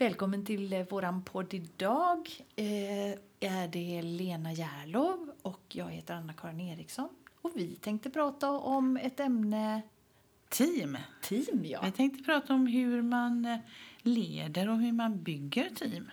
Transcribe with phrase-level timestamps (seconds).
[0.00, 2.28] Välkommen till eh, våran podd idag.
[2.56, 3.10] Eh,
[3.40, 7.08] är det Lena Järlov och jag heter Anna-Karin Eriksson.
[7.40, 9.82] Och vi tänkte prata om ett ämne...
[10.48, 10.98] Team.
[11.22, 11.80] Team, ja.
[11.84, 13.58] Vi tänkte prata om hur man eh,
[14.02, 16.10] leder och hur man bygger team.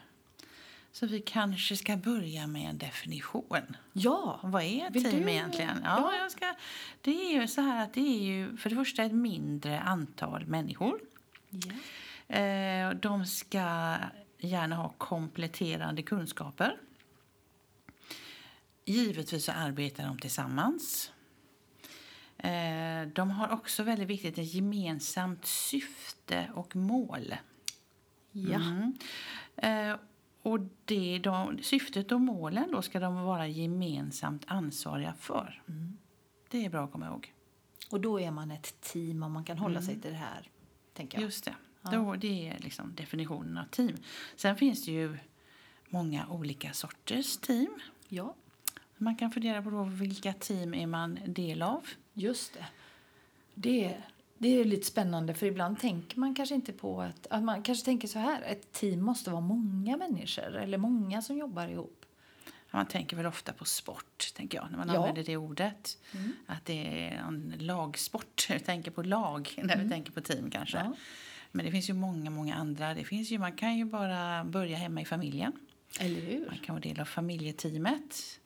[0.92, 3.78] Så vi kanske ska börja med en definition.
[3.94, 4.40] Ja.
[4.44, 5.31] Vad är ett Vill team du?
[5.31, 5.81] egentligen?
[5.84, 6.12] Ja.
[6.14, 6.56] Ja, jag ska,
[7.02, 10.45] det är ju så här att det är ju för det första ett mindre antal
[10.45, 11.00] människor.
[11.50, 11.73] ja.
[12.27, 13.95] Eh, De ska
[14.38, 16.77] gärna ha kompletterande kunskaper.
[18.86, 21.12] Givetvis så arbetar de tillsammans.
[22.38, 27.36] Eh, De har också väldigt viktigt ett gemensamt syfte och mål.
[28.31, 28.56] Ja.
[28.62, 28.94] Mm.
[29.56, 29.97] Eh,
[30.41, 35.64] Och det de, syftet och målen då ska de vara gemensamt ansvariga för.
[35.67, 35.97] Mm.
[36.50, 37.34] Det är bra att komma ihåg.
[37.91, 40.50] Och då är man ett team och man kan hålla sig till det här,
[40.94, 41.23] tänker jag.
[41.25, 41.56] Just det.
[41.81, 41.92] Ja.
[41.92, 43.95] Då, det är liksom definitionen av team.
[44.36, 45.17] Sen finns det ju
[45.89, 47.80] många olika sorters team.
[48.08, 48.36] Ja,
[48.97, 51.88] Man kan fundera på då vilka team är man del av.
[52.14, 52.66] just det.
[53.53, 53.97] Det,
[54.38, 57.86] det är lite spännande, för ibland tänker man kanske inte på att, att man kanske
[57.86, 62.06] tänker så här, ett team måste vara många människor eller många som jobbar ihop.
[62.72, 64.97] Man tänker väl ofta på sport, tänker jag, när man Ja.
[64.97, 65.97] använder det ordet.
[66.14, 66.31] Mm.
[66.45, 68.47] Att det är en lagsport.
[68.50, 70.78] Vi tänker på lag när vi tänker på team kanske.
[70.78, 70.94] Ja.
[71.52, 72.94] Men det finns ju många, många andra.
[72.94, 75.52] Det finns ju, man kan ju bara börja hemma i familjen.
[76.00, 76.45] Eller hur?
[76.45, 78.40] Man kan vara del av familjeteamet.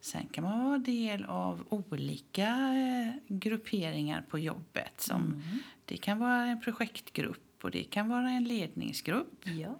[0.00, 5.00] Sen kan man vara del av olika eh, grupperingar på jobbet.
[5.00, 5.40] Som Mm.
[5.84, 9.44] Det kan vara en projektgrupp och det kan vara en ledningsgrupp.
[9.44, 9.78] Ja.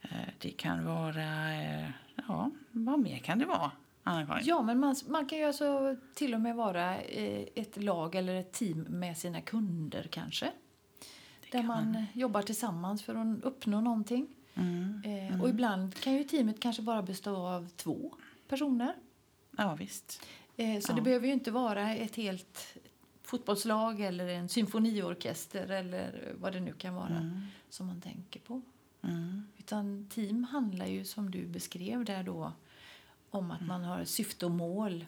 [0.00, 1.54] Eh, Det kan vara...
[1.62, 1.88] eh,
[2.28, 3.70] Ja, vad mer kan det vara?
[4.44, 8.52] Ja, men man, man kan ju alltså till och med vara ett lag eller ett
[8.52, 10.50] team med sina kunder kanske.
[11.52, 12.04] Där man man.
[12.12, 14.26] jobbar tillsammans för att uppnå någonting.
[14.54, 15.02] Mm.
[15.04, 18.12] Eh, Och ibland kan ju teamet kanske bara bestå av två
[18.48, 18.94] personer.
[19.58, 20.22] Ja, visst.
[20.56, 20.96] Eh, så Ja.
[20.96, 22.76] det behöver ju inte vara ett helt
[23.22, 27.40] fotbollslag eller en symfoniorkester eller vad det nu kan vara Mm.
[27.70, 28.60] som man tänker på.
[29.02, 29.42] Mm.
[29.58, 32.52] Utan team handlar ju som du beskrev där då
[33.30, 35.06] om att man har ett syfte och mål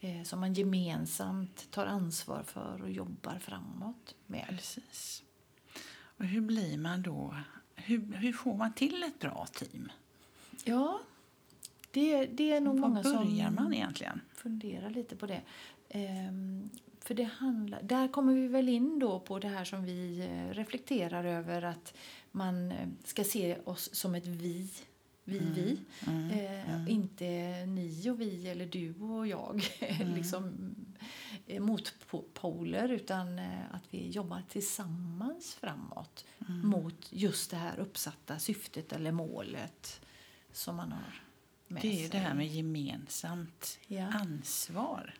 [0.00, 4.46] eh, som man gemensamt tar ansvar för och jobbar framåt med.
[4.48, 5.22] Precis.
[6.16, 7.34] Och hur blir man då...
[7.74, 9.92] Hur, hur får man till ett bra team?
[10.64, 11.00] Ja,
[11.90, 14.20] det, det är nog Var många börjar som man egentligen?
[14.34, 15.40] funderar lite på det.
[15.88, 16.70] Ehm,
[17.00, 20.54] för det handlar, där kommer vi väl in då på det här som vi eh,
[20.54, 21.94] reflekterar över att
[22.30, 24.70] man eh, ska se oss som ett vi.
[25.24, 25.78] Vi, vi.
[26.06, 26.30] Mm.
[26.30, 27.24] Eh, Inte
[27.66, 30.14] ni och vi eller du och jag, Mm.
[30.14, 30.74] liksom
[31.60, 36.68] motpoler utan eh, att vi jobbar tillsammans framåt Mm.
[36.68, 40.00] mot just det här uppsatta syftet eller målet
[40.52, 41.22] som man har
[41.68, 42.08] med Det är sig.
[42.08, 44.06] det här med gemensamt Ja.
[44.06, 45.14] ansvar.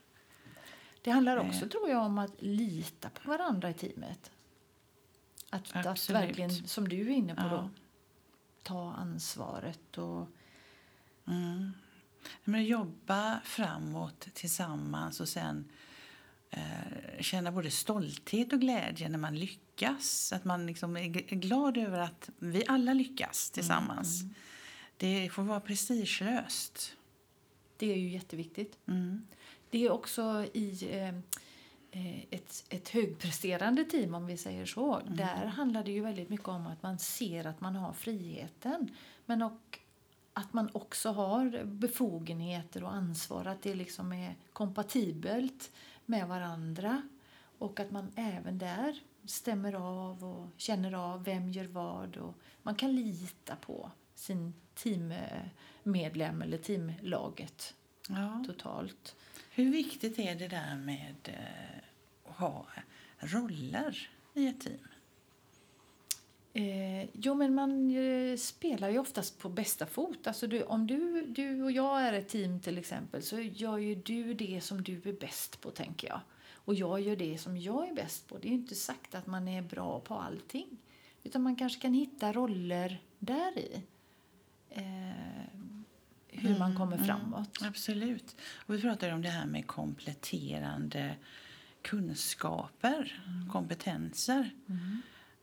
[1.03, 1.69] Det handlar också, Eh.
[1.69, 4.31] tror jag, om att lita på varandra i teamet.
[5.51, 7.49] Att, att verkligen, som du är inne på, Ja.
[7.49, 7.71] då,
[8.63, 10.29] ta ansvaret och...
[11.27, 11.73] Mm.
[12.45, 15.73] Men att jobba framåt tillsammans och sen
[16.51, 20.33] eh, känna både stolthet och glädje när man lyckas.
[20.33, 24.23] Att man liksom är glad över att vi alla lyckas tillsammans.
[24.97, 26.97] Det får vara prestigelöst.
[27.77, 28.79] Det är ju jätteviktigt.
[28.89, 29.27] Mm.
[29.71, 31.09] Det är också i eh,
[31.91, 35.01] eh, ett, ett högpresterande team, om vi säger så.
[35.09, 38.97] Där handlar det ju väldigt mycket om att man ser att man har friheten.
[39.27, 39.79] Men och
[40.33, 43.45] att man också har befogenheter och ansvar.
[43.45, 45.73] Att det liksom är kompatibelt
[46.07, 47.03] med varandra.
[47.59, 52.17] Och att man även där stämmer av och känner av vem gör vad.
[52.17, 57.75] Och man kan lita på sin teammedlem eller teamlaget
[58.09, 58.45] Ja.
[58.47, 59.17] totalt.
[59.51, 61.79] Hur viktigt är det där med eh,
[62.31, 62.67] att ha
[63.19, 64.79] roller i ett team?
[66.55, 70.27] Eh, jo, men man eh, spelar ju oftast på bästa fot.
[70.27, 73.95] Alltså du, om du, du och jag är ett team till exempel så gör ju
[73.95, 76.21] du det som du är bäst på, tänker jag.
[76.65, 78.39] Och jag gör det som jag är bäst på.
[78.39, 80.79] Det är ju inte sagt att man är bra på allting.
[81.23, 83.83] Utan man kanske kan hitta roller där i.
[84.71, 85.63] Eh,
[86.29, 87.59] hur man kommer framåt.
[87.63, 88.37] Absolut.
[88.67, 91.15] Och vi pratade om det här med kompletterande
[91.83, 93.23] kunskaper,
[93.53, 94.51] kompetenser.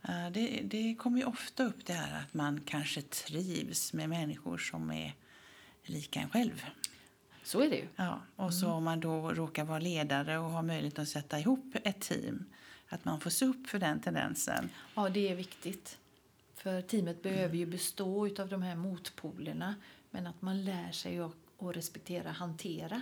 [0.02, 4.58] Eh, Det, det kommer ju ofta upp det här att man kanske trivs med människor
[4.58, 5.14] som är
[5.84, 6.66] lika en själv.
[7.44, 7.88] Så är det ju.
[7.96, 11.76] Ja, och så om man då råkar vara ledare och har möjlighet att sätta ihop
[11.84, 12.46] ett team,
[12.90, 14.70] att man får se upp för den tendensen.
[14.96, 15.98] Ja, det är viktigt.
[16.56, 19.76] För teamet behöver ju bestå av de här motpolerna.
[20.12, 23.02] Men att man lär sig att, att respektera, hantera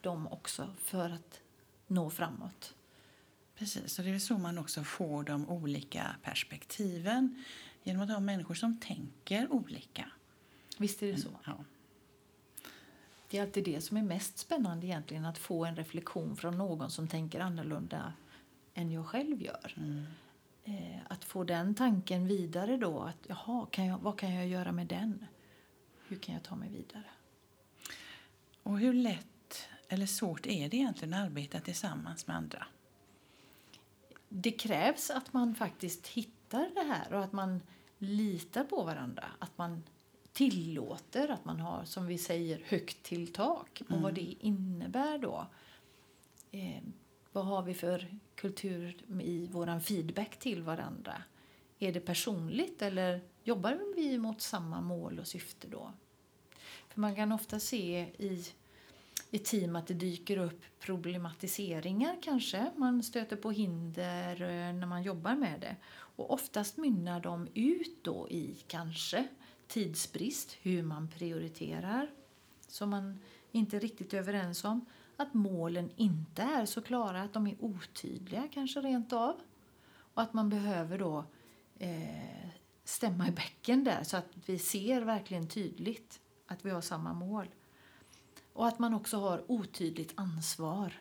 [0.00, 1.40] dem också för att
[1.86, 2.74] nå framåt.
[3.58, 7.44] Precis, och det är så man också får de olika perspektiven
[7.82, 10.10] genom att ha människor som tänker olika.
[10.78, 11.30] Visst är det så.
[11.44, 11.64] Ja.
[13.30, 16.90] Det är alltid det som är mest spännande egentligen, att få en reflektion från någon
[16.90, 18.12] som tänker annorlunda
[18.74, 19.74] än jag själv gör.
[20.64, 24.72] Eh, att få den tanken vidare då, att jaha, kan jag, vad kan jag göra
[24.72, 25.26] med den?
[26.08, 27.04] Hur kan jag ta mig vidare?
[28.62, 32.66] Och hur lätt eller svårt är det egentligen att arbeta tillsammans med andra?
[34.28, 37.62] Det krävs att man faktiskt hittar det här och att man
[37.98, 39.24] litar på varandra.
[39.38, 39.82] Att man
[40.32, 43.82] tillåter att man har, som vi säger, högt till tak.
[43.88, 45.46] Och vad det innebär då.
[46.50, 46.82] Eh,
[47.32, 51.22] vad har vi för kultur i vår feedback till varandra?
[51.78, 55.92] Är det personligt eller jobbar vi mot samma mål och syfte då?
[56.88, 58.44] För man kan ofta se i,
[59.30, 62.70] i team att det dyker upp problematiseringar kanske.
[62.76, 65.76] Man stöter på hinder eh, när man jobbar med det.
[65.88, 69.28] Och oftast mynnar de ut då i kanske
[69.66, 72.10] tidsbrist, hur man prioriterar,
[72.68, 73.18] som man
[73.52, 74.86] inte är riktigt överens om.
[75.16, 79.40] Att målen inte är så klara, att de är otydliga kanske rent av.
[80.14, 81.24] Och att man behöver då
[81.78, 82.48] eh,
[82.84, 87.48] stämma i bäcken där så att vi ser verkligen tydligt att vi har samma mål.
[88.56, 90.92] Och att man också har otydligt ansvar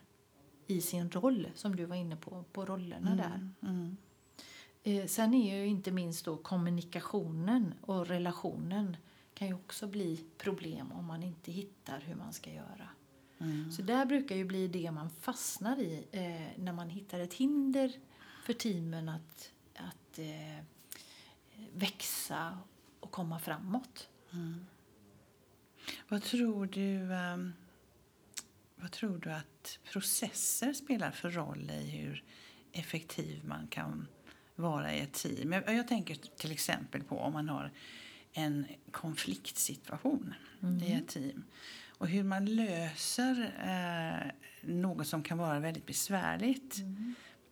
[0.68, 3.50] i sin roll, som du var inne på, på rollerna där.
[4.84, 8.98] Eh, sen är ju inte minst då kommunikationen och relationen
[9.34, 12.90] kan ju också bli problem om man inte hittar hur man ska göra.
[13.72, 17.92] Så där brukar ju bli det man fastnar i eh, när man hittar ett hinder
[18.46, 20.64] för teamen att, att eh,
[21.74, 22.58] växa
[23.00, 24.10] och komma framåt.
[26.08, 27.54] Vad tror du, ehm,
[28.76, 32.24] vad tror du att processer spelar för roll i hur
[32.72, 34.08] effektiv man kan
[34.56, 35.52] vara i ett team?
[35.52, 37.72] Jag, jag tänker till exempel på om man har
[38.34, 40.34] en konfliktsituation
[40.82, 41.44] i ett team
[41.98, 44.32] och hur man löser eh,
[44.62, 46.80] något som kan vara väldigt besvärligt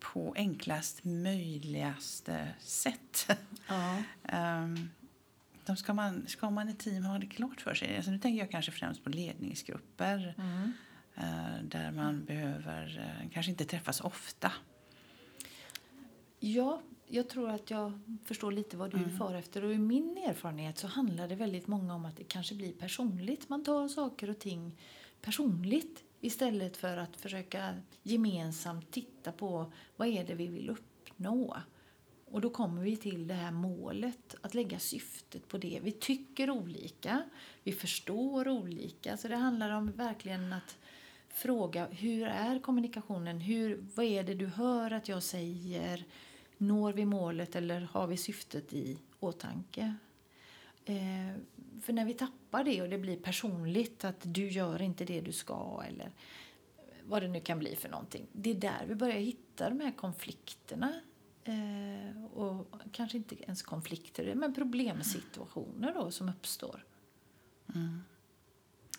[0.00, 3.30] på enklast möjligaste sätt.
[3.68, 4.02] Ja.
[5.66, 7.96] De ska, man, ska man i team ha det klart för sig?
[7.96, 10.34] Alltså nu tänker jag kanske främst på ledningsgrupper
[11.14, 14.52] eh, där man behöver eh, kanske inte träffas ofta.
[16.40, 19.64] Ja, jag tror att jag förstår lite vad du far efter.
[19.64, 23.48] Och i min erfarenhet så handlar det väldigt många om att det kanske blir personligt.
[23.48, 24.78] Man tar saker och ting
[25.20, 31.56] personligt istället för att försöka gemensamt titta på vad är det vi vill uppnå.
[32.34, 35.80] Och då kommer vi till det här målet, att lägga syftet på det.
[35.82, 37.22] Vi tycker olika,
[37.62, 39.16] vi förstår olika.
[39.16, 40.78] Så det handlar om verkligen att
[41.28, 43.40] fråga hur är kommunikationen?
[43.40, 46.04] Hur, vad är det du hör att jag säger?
[46.58, 49.94] Når vi målet eller har vi syftet i åtanke?
[50.84, 51.40] Eh,
[51.82, 55.32] för när vi tappar det och det blir personligt, att du gör inte det du
[55.32, 56.10] ska eller
[57.04, 58.26] vad det nu kan bli för någonting.
[58.32, 61.00] Det är där vi börjar hitta de här konflikterna.
[61.44, 66.84] Eh, och kanske inte ens konflikter, men problemsituationer då som uppstår.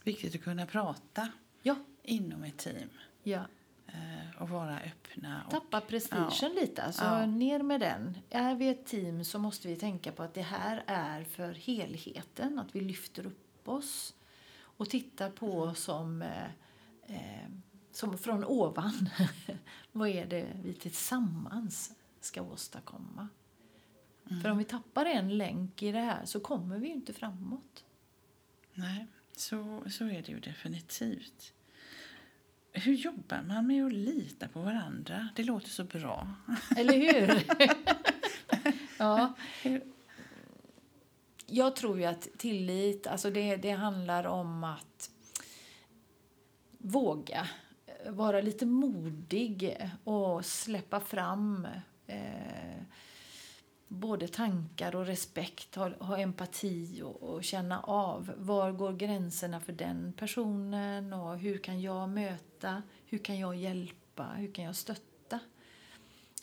[0.03, 1.29] Viktigt att kunna prata
[1.61, 2.89] Ja, inom ett team
[3.23, 3.45] ja.
[3.87, 5.43] eh, och vara öppna.
[5.45, 7.25] Och, Tappa prestigen lite, alltså Ja.
[7.25, 8.17] ner med den.
[8.29, 12.59] Är vi ett team så måste vi tänka på att det här är för helheten,
[12.59, 14.13] att vi lyfter upp oss
[14.57, 16.45] och tittar på som, eh,
[17.03, 17.49] eh,
[17.91, 19.09] som från ovan.
[19.91, 21.91] Vad är det vi tillsammans
[22.25, 23.27] ska åstadkomma?
[24.41, 27.85] För om vi tappar en länk i det här så kommer vi ju inte framåt.
[28.73, 31.53] Nej, så, så är det ju definitivt.
[32.71, 35.29] Hur jobbar man med att lita på varandra?
[35.35, 36.33] Det låter så bra.
[36.77, 37.43] Eller hur?
[38.97, 39.33] ja.
[41.45, 45.11] Jag tror ju att tillit, alltså det, det handlar om att
[46.77, 47.47] våga
[48.09, 51.67] vara lite modig och släppa fram
[52.07, 52.81] eh,
[53.87, 59.73] både tankar och respekt, ha, ha empati och, och, känna av var går gränserna för
[59.73, 65.39] den personen och hur kan jag möta, hur kan jag hjälpa, hur kan jag stötta.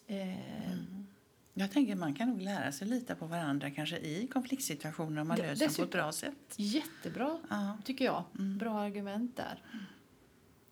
[0.07, 1.07] Eh, mm.
[1.55, 5.37] Jag tänker man kan nog lära sig lita på varandra kanske i konfliktsituationer om man
[5.37, 6.55] det, löser dem på ett bra sätt.
[6.57, 7.79] Jättebra, ja.
[7.85, 8.25] tycker jag.
[8.39, 8.59] Mm.
[8.59, 9.63] Bra argument där.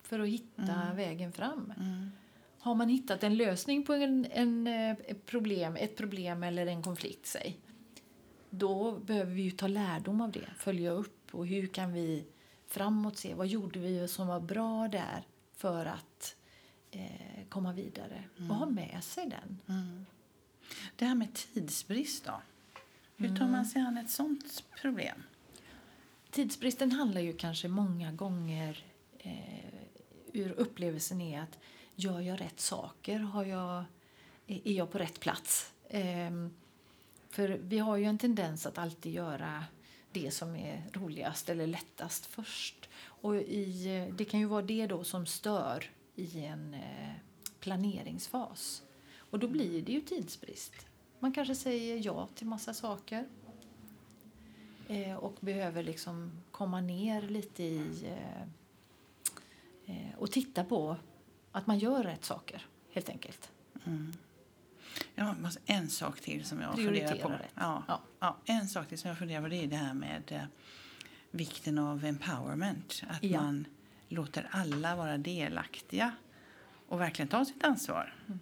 [0.03, 0.97] För att hitta mm.
[0.97, 1.73] vägen fram.
[1.81, 2.11] Mm.
[2.61, 6.83] Har man hittat en lösning på en, en, eh, ett, problem, ett problem eller en
[6.83, 7.59] konflikt, sig,
[8.51, 12.25] då behöver vi ju ta lärdom av det, följa upp och hur kan vi
[12.67, 15.27] framåt se vad gjorde vi som var bra där
[15.57, 16.37] för att
[16.91, 19.59] eh, komma vidare och ha med sig den.
[19.77, 20.07] Mm.
[20.97, 22.43] Det här med tidsbrist då?
[23.17, 23.65] Hur tar man mm.
[23.65, 25.23] sig an ett sånt problem?
[26.31, 28.85] Tidsbristen handlar ju kanske många gånger
[29.19, 29.75] eh,
[30.33, 31.59] ur upplevelsen är att
[32.01, 33.19] gör jag rätt saker?
[33.19, 33.85] Har jag,
[34.47, 35.73] är jag på rätt plats?
[35.89, 36.31] Eh,
[37.31, 39.65] för vi har ju en tendens att alltid göra
[40.13, 42.89] det som är roligast eller lättast först.
[43.03, 47.13] Och i, det kan ju vara det då som stör i en eh,
[47.61, 48.83] planeringsfas.
[49.17, 50.73] Och då blir det ju tidsbrist.
[51.19, 53.29] Man kanske säger ja till massa saker
[54.89, 58.07] eh, och behöver liksom komma ner lite i
[59.87, 60.97] eh, och titta på
[61.53, 63.51] att man gör rätt saker, helt enkelt.
[63.85, 64.13] Mm.
[65.15, 65.35] Ja,
[65.67, 67.33] en sak till som jag funderar på.
[67.55, 68.01] Ja, ja.
[68.19, 70.43] ja, en sak till som jag funderar på det är det här med eh,
[71.31, 73.03] vikten av empowerment.
[73.09, 73.43] Att ja.
[73.43, 73.67] man
[74.09, 76.13] låter alla vara delaktiga
[76.89, 78.15] och verkligen ta sitt ansvar.
[78.27, 78.41] Mm.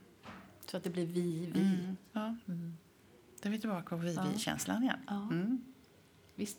[0.66, 1.60] Så att det blir vi, vi.
[1.60, 1.96] Mm.
[2.12, 2.36] Ja.
[2.48, 2.76] Mm.
[3.42, 5.00] Då är vi tillbaka på vi-vi-känslan igen.
[5.06, 5.22] Ja.
[5.22, 5.64] Mm.
[6.34, 6.58] Visst.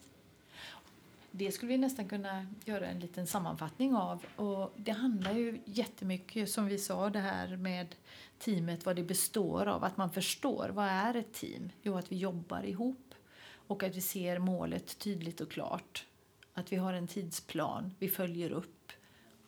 [1.40, 4.26] Det skulle vi nästan kunna göra en liten sammanfattning av.
[4.36, 7.96] Och det handlar ju jättemycket, som vi sa, det här med
[8.40, 9.84] teamet, vad det består av.
[9.84, 11.70] Att man förstår, vad är ett team?
[11.82, 13.14] Jo, att vi jobbar ihop
[13.68, 16.06] och att vi ser målet tydligt och klart.
[16.54, 18.92] Att vi har en tidsplan, vi följer upp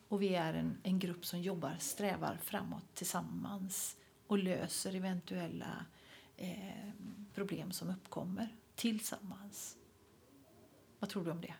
[0.07, 5.86] och vi är en, en grupp som jobbar, strävar framåt tillsammans och löser eventuella
[6.38, 6.89] eh,
[7.33, 9.77] problem som uppkommer tillsammans.
[11.00, 11.53] Vad tror du om det?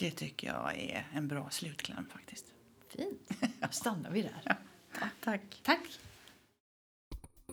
[0.00, 2.46] Det tycker jag är en bra slutkläm faktiskt.
[2.88, 3.30] Fint.
[3.60, 4.42] Då stannar vi där.
[5.00, 5.60] Ja, tack.
[5.62, 6.00] Tack.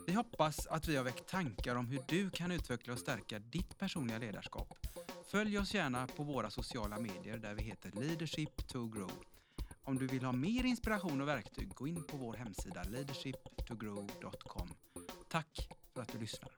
[0.07, 3.77] Vi hoppas att vi har väckt tankar om hur du kan utveckla och stärka ditt
[3.77, 4.77] personliga ledarskap.
[5.31, 9.11] Följ oss gärna på våra sociala medier där vi heter Leadership to Grow.
[9.83, 14.69] Om du vill ha mer inspiration och verktyg, gå in på vår hemsida leadershiptogrow.com.
[15.27, 16.51] Tack för att du lyssnar.